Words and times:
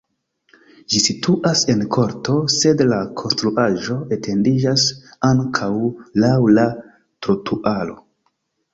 Ĝi 0.93 1.01
situas 1.07 1.61
en 1.73 1.83
korto, 1.97 2.39
sed 2.55 2.81
la 2.93 2.99
konstruaĵo 3.23 3.99
etendiĝas 4.19 4.89
ankaŭ 5.33 5.73
laŭ 6.27 6.37
la 6.59 6.69
trotuaro. 7.25 8.01